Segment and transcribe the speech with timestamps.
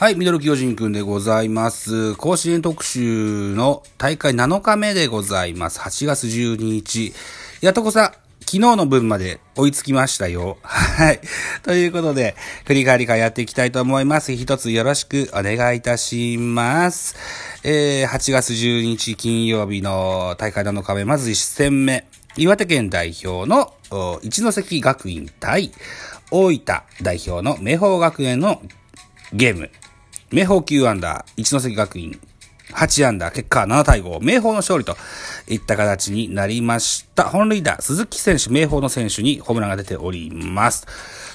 [0.00, 2.14] はい、ミドル巨人くんでございます。
[2.14, 5.80] 甲子園特集の大会7日目でございます。
[5.80, 7.12] 8月12日。
[7.62, 8.12] やとこさ、
[8.42, 10.58] 昨日の分まで追いつきましたよ。
[10.62, 11.20] はい。
[11.64, 14.32] ということで、振り返りからやっていきたいと思います。
[14.36, 17.16] 一つよろしくお願いいたします。
[17.64, 22.06] えー、8月12日金曜日の大会7日目、まず1戦目。
[22.36, 23.72] 岩手県代表の
[24.22, 25.72] 一関学院対
[26.30, 28.62] 大分代表の明豊学園の
[29.32, 29.72] ゲーム。
[30.30, 32.20] 明豊9アンダー、一関学院
[32.74, 34.94] 8アンダー、結果7対5、明豊の勝利と
[35.48, 37.24] いった形になりました。
[37.24, 40.86] 本塁打、鈴木選手、明豊の選手にホームランが出ております。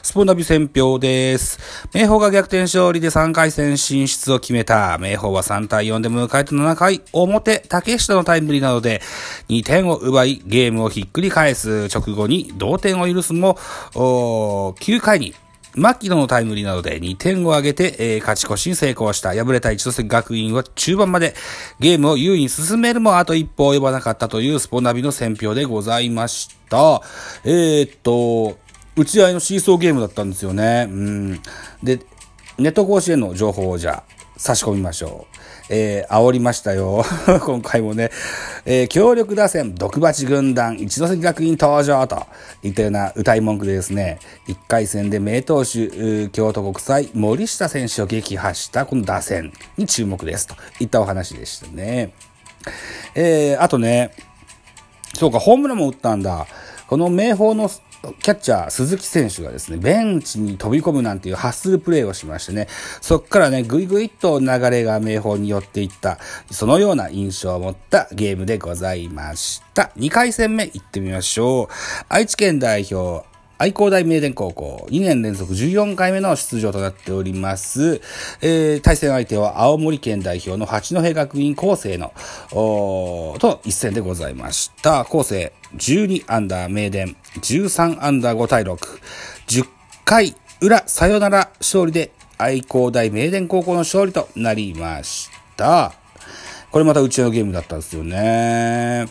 [0.03, 1.59] スポーナビ選票です。
[1.95, 4.99] 明豊が逆転勝利で3回戦進出を決めた。
[4.99, 9.01] 明豊は3対4で迎えた7回表、竹下のタイムリーなどで
[9.49, 13.57] 2点を奪い、ゲームをひっくり返す直後に同点を許すも、
[13.93, 15.33] 9回に
[15.75, 19.29] 牧野のタイムリーなどで2点を挙げて、えー勝ち越しに成功した。
[19.29, 21.33] 敗れた一関学院は中盤まで
[21.79, 27.01] ゲームを優位に進めるもあと一歩及ばなかったというスポナビの選評でございました。
[27.43, 28.57] えー、っと、
[28.95, 30.87] 打ち合いのシーソーゲームだったんですよね。
[30.89, 31.41] うん。
[31.81, 31.99] で、
[32.57, 35.42] ネット甲子園の情報をじゃあ差し込みましょう。
[35.69, 37.03] えー、煽りましたよ。
[37.45, 38.11] 今回もね、
[38.65, 42.25] えー、強力打線、毒蜂軍団、一関学院登場と
[42.63, 52.13] いったような歌い文句でですね、1回戦で名投手、京都国際、森下選手を撃破したこの打線に注目ですといったお話でしたね。
[53.15, 54.11] えー、あとね、
[55.13, 56.47] そうか、ホームランも打ったんだ。
[56.87, 57.69] この明豊の
[58.21, 62.67] キャッチャー、鈴木選手がですね、ベンチに飛び込むなんていうハッスルプレーをしましてね、
[62.99, 66.19] そっからね、ぐいぐいっと流れが明豊に寄っていった、
[66.51, 69.91] そのような印象を持ったゲームでございました。
[69.97, 71.67] 2回戦目行ってみましょう。
[72.09, 73.25] 愛知県代表、
[73.57, 78.01] 愛工大名電高校、2年連続14回目の出場となっております。
[78.41, 82.11] えー、対戦相手は青森県代表の八戸学院高生の、
[82.49, 85.05] と一戦でございました。
[85.05, 88.77] 高生12アンダー名電、13アンダー5対6、
[89.47, 89.67] 10
[90.05, 95.93] 回裏サヨナラ勝利で愛工大名電高校の勝利となりました。
[96.71, 99.07] これまたうちのゲームだったんですよね。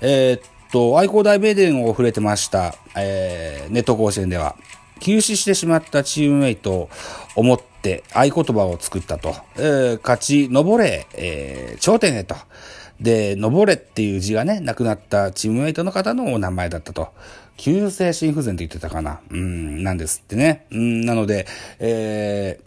[0.00, 0.40] えーっ
[0.70, 4.56] と、愛工大名電を触れてました、えー、ネット甲子園では、
[5.00, 6.90] 休止してしまったチームメイトを
[7.34, 9.34] 思って合言葉を作ったと。
[9.56, 12.34] えー勝ち、登れ、えー頂点へと。
[13.00, 17.08] で、登れっていう字がね、亡くなったチームメイトの方のお名前だったと。
[17.56, 19.20] 急性心不全って言ってたかな。
[19.30, 20.66] うん、なんですってね。
[20.70, 21.46] うん、なので、
[21.78, 22.66] えー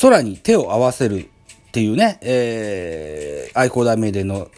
[0.00, 4.50] 空に手を合わせるっていうね、えー、愛工大名電の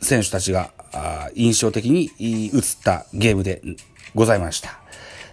[0.00, 3.60] 選手たちがあ印象的に映ったゲームで
[4.14, 4.80] ございました。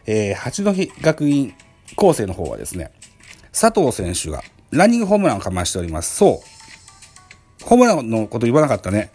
[0.08, 1.54] えー、八戸学院
[1.96, 2.92] 構成の方はですね、
[3.52, 6.16] 佐藤選手がランニングホームランをかましております。
[6.16, 6.55] そう。
[7.64, 9.12] ホームランのこと言わなかったね。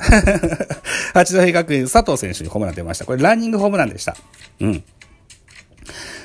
[1.14, 3.04] 八戸学院佐藤選手にホームラン出ました。
[3.04, 4.16] これランニングホームランでした。
[4.60, 4.84] うん。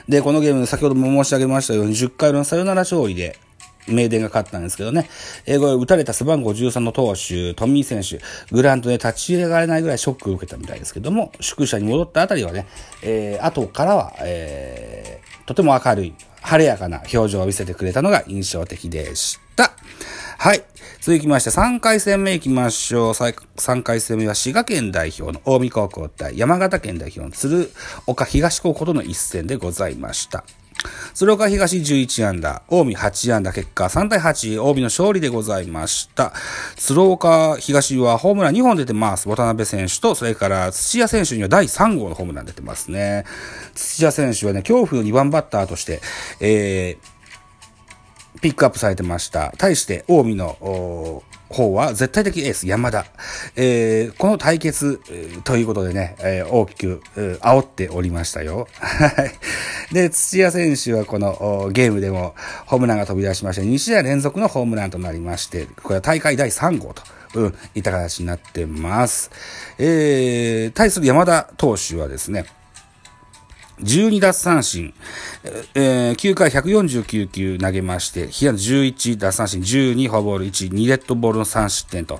[0.07, 3.39] で、このゲーム、先ほども申し上げましたように、10回のサヨナラ勝利で、
[3.87, 5.09] 名電が勝ったんですけどね、
[5.45, 12.65] 英語で打たれた背番号13の投手、トミー選手、グラウンドで立ち上がれないぐらいショックを受けたみたいですけども、宿舎に戻ったあたりはね、
[13.03, 19.71] えー、後からは、えー、とても明るい、晴れやかな表情を見せてくれたのが印象的でした。
[20.38, 20.63] はい。
[21.01, 23.12] 続きまして、3回戦目行きましょう。
[23.12, 27.72] 3回戦目は滋賀県代表の近江高校対山形県代表の鶴
[28.06, 30.44] 岡東高校との一戦でございました。
[31.13, 36.34] 鶴岡東11アンダー、近江8アンダー結果3対8、近江の勝利でございました。
[36.75, 39.29] 鶴岡東はホームラン2本出てます。
[39.29, 43.25] 渡辺選手と、それから土屋選手には第3号のホームラン出てますね。
[43.74, 46.01] 土屋選手はね、恐怖の2番バッターとして、
[46.39, 47.14] えー、
[48.41, 49.53] ピックアップされてました。
[49.57, 53.05] 対して、近江の方は絶対的エース山田。
[53.55, 55.01] えーこの対決、
[55.43, 58.67] ということでね、えー大きく、煽っておりましたよ。
[58.79, 59.07] は
[59.91, 59.93] い。
[59.93, 62.35] で、土屋選手はこのゲームでも
[62.65, 67.01] ホームランが飛び出しまして、2試合連続のホームランとなりまして、これは大会第3号と。
[67.35, 69.29] うん、いった形になってます。
[69.77, 72.45] えー、対する山田投手はですね、
[73.81, 74.94] 12奪三振、
[75.74, 82.19] えー9回149球投げまして、被安11奪三振、12フォアボール1、2レッドボールの3失点と、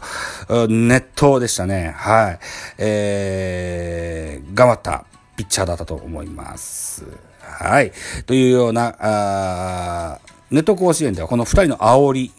[0.68, 1.94] 熱投でしたね。
[1.98, 2.40] はい。
[2.78, 5.06] えー、頑張った
[5.38, 7.06] ピッチャーだったと思います。
[7.42, 7.92] はい。
[8.26, 10.20] というような、あ
[10.52, 12.32] ネット甲子園ではこの二人の煽り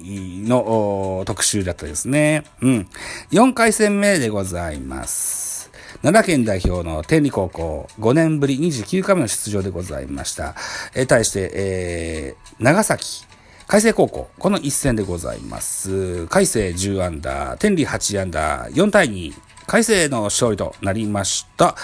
[0.48, 2.44] の特集だったですね。
[2.62, 2.88] うん。
[3.32, 5.55] 4回戦目でございます。
[6.02, 10.54] 奈良県代表の天理高校、5年ぶり29回目の出場でございました。
[10.94, 13.24] え、対して、えー、長崎、
[13.66, 16.26] 海星高校、この一戦でございます。
[16.26, 19.32] 海星10アンダー、天理8アンダー、4対2、
[19.66, 21.74] 海星の勝利となりました。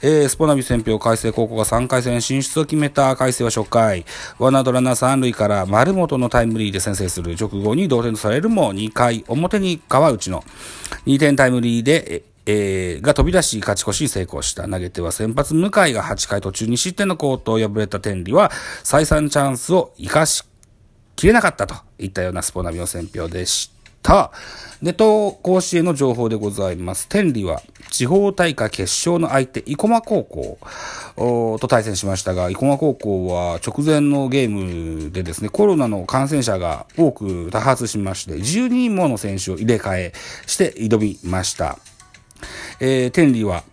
[0.00, 4.04] えー、スポナビ戦表海星高校が3回戦進出を決めた海星は初回、
[4.38, 10.44] ワンアウトラナー3塁から丸本のタイムリーで先制する直後に同点とされるも2回表に川内の
[11.06, 14.68] 2点タイムリーで、えー、が飛び出し勝ち越し成功した。
[14.68, 18.50] 投げては先発向井が8回途中に失点のコートを敗れた天理は
[18.82, 20.44] 再三チャンスを生かし
[21.16, 23.82] きれなかったといったようなスポナビの戦表でした。
[24.02, 24.32] た。
[24.82, 27.08] ネト甲子園の情報でございます。
[27.08, 30.58] 天理は地方大会決勝の相手、生駒高校
[31.60, 40.12] と対戦しましたが、生駒高校は直前のゲームでですね、コロナの感染者が多く多発しまして、12人もの選手を入れ替え
[40.46, 41.78] して挑みました。
[42.80, 43.64] えー、天理は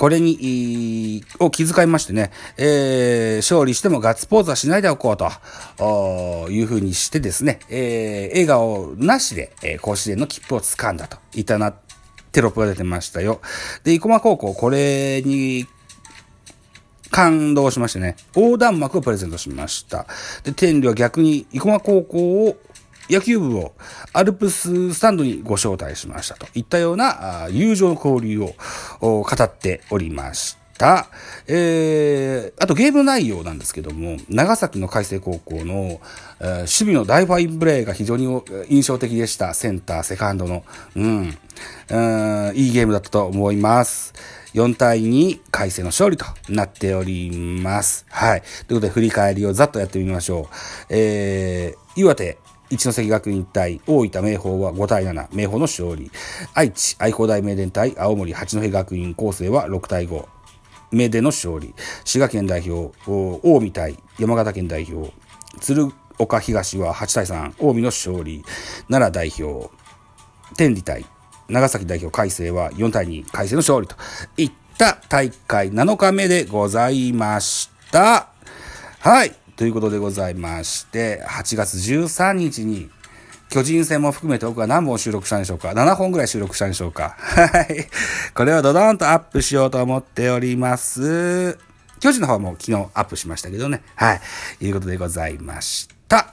[0.00, 11.74] これに、を気遣いましてね、えー、勝利してもガッツポーズはしないでおこうと、いうふうにしてですね、えー、笑顔なしで、えー、甲子園の切符を掴んだといたな、
[12.32, 13.42] テロップが出てましたよ。
[13.84, 15.66] で、生駒高校、これに、
[17.10, 20.06] 感動しましてね、横断幕をプレゼントしました。
[20.44, 22.56] で、天理は逆に生駒高校を
[23.10, 23.74] 野球部を
[24.12, 28.54] アルプススタンドにご招待しましたといったような友情交流を
[29.00, 31.08] 語っておりました。
[31.46, 36.00] えー、あとゲーム内容なんですけども、長崎の海星高校の、
[36.40, 38.26] えー、守備の大ファインプレーが非常に
[38.68, 39.52] 印象的でした。
[39.52, 40.64] センター、セカンドの。
[40.96, 41.38] うん。
[41.90, 44.14] うんいいゲームだったと思います。
[44.54, 48.06] 4対2、海星の勝利となっております。
[48.08, 48.42] はい。
[48.66, 50.54] ということで、振り返りをざっとやってみましょう。
[50.88, 52.38] えー、岩手、
[52.70, 56.10] 一関学院対大分明豊は5対7、明豊の勝利。
[56.54, 60.24] 愛知、愛工大名電対青森八戸学院構成は6対5、
[60.92, 61.74] 名電の勝利。
[62.04, 65.12] 滋賀県代表、近江対山形県代表、
[65.60, 65.88] 鶴
[66.18, 68.44] 岡東は8対3、近江の勝利。
[68.88, 69.68] 奈良代表、
[70.56, 71.04] 天理対
[71.48, 73.96] 長崎代表海星は4対2、海星の勝利と
[74.36, 78.28] いった大会7日目でございました。
[79.00, 79.39] はい。
[79.60, 82.88] ということでございまして、8月13日に、
[83.50, 87.14] 巨人戦も含めて僕は何本収録したんでしょうか ?7 本ぐらい収録したんでしょうか？
[87.18, 87.86] はい。
[88.32, 91.58] これをドドンとアップしようと思っております。
[92.00, 93.82] 巨人の方も昨日アップしましたけどね。
[93.96, 94.14] は
[94.62, 94.64] い。
[94.64, 96.32] いうことでございました。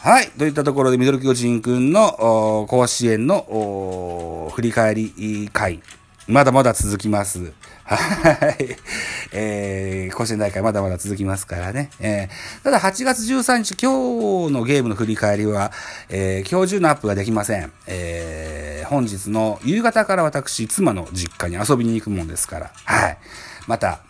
[0.00, 0.30] はい。
[0.30, 5.82] といったところで、ミドル巨人くんの甲子園の振り返り会、
[6.28, 7.54] まだまだ続きます。
[7.84, 7.96] は
[8.60, 8.76] い。
[9.32, 11.88] えー、甲子園大会まだまだ続きますからね。
[12.00, 15.72] えー、ただ8月13日、今日のゲームの振り返りは、
[16.10, 17.72] えー、今日中のアップができません。
[17.86, 23.18] えー、本日の夕方から私、妻の実家に遊びに行くもんですから、はい。
[23.66, 24.00] また、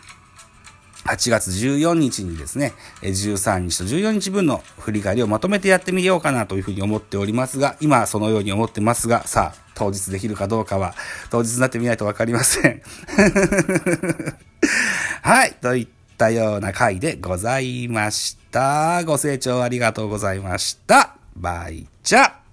[1.09, 10.95] 8月14日にですね、13日と14日分の振り返りをまとめてやってみようかなというふうに思っておりますが、今そのように思ってますが、さあ、当日できるかどうかは、
[11.31, 12.83] 当日になってみないとわかりません。
[15.23, 15.89] はい、といっ
[16.19, 19.03] たような回でございました。
[19.05, 21.15] ご清聴ありがとうございました。
[21.37, 22.48] バイチャ